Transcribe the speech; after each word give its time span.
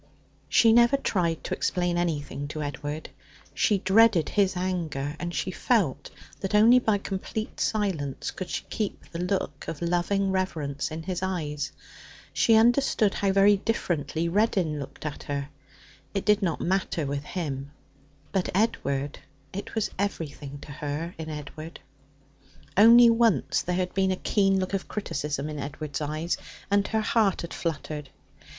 She 0.49 0.73
never 0.73 0.97
tried 0.97 1.43
to 1.43 1.53
explain 1.53 1.95
anything 1.95 2.47
to 2.47 2.63
Edward. 2.63 3.09
She 3.53 3.77
dreaded 3.77 4.29
his 4.29 4.57
anger, 4.57 5.15
and 5.19 5.31
she 5.31 5.51
felt 5.51 6.09
that 6.39 6.55
only 6.55 6.79
by 6.79 6.97
complete 6.97 7.59
silence 7.59 8.31
could 8.31 8.49
she 8.49 8.63
keep 8.71 9.11
the 9.11 9.19
look 9.23 9.67
of 9.67 9.79
loving 9.79 10.31
reverence 10.31 10.89
in 10.89 11.03
his 11.03 11.21
eyes. 11.21 11.71
She 12.33 12.55
understood 12.55 13.13
how 13.13 13.31
very 13.31 13.57
differently 13.57 14.27
Reddin 14.27 14.79
looked 14.79 15.05
at 15.05 15.21
her. 15.25 15.49
It 16.15 16.25
did 16.25 16.41
not 16.41 16.59
matter 16.59 17.05
with 17.05 17.23
him, 17.23 17.69
but 18.31 18.49
Edward 18.55 19.19
it 19.53 19.75
was 19.75 19.91
everything 19.99 20.57
to 20.61 20.71
her 20.71 21.13
in 21.19 21.29
Edward. 21.29 21.79
Only 22.75 23.11
once 23.11 23.61
there 23.61 23.75
had 23.75 23.93
been 23.93 24.09
a 24.09 24.15
keen 24.15 24.59
look 24.59 24.73
of 24.73 24.87
criticism 24.87 25.47
in 25.47 25.59
Edward's 25.59 26.01
eyes, 26.01 26.37
and 26.71 26.87
her 26.87 27.01
heart 27.01 27.41
had 27.43 27.53
fluttered. 27.53 28.09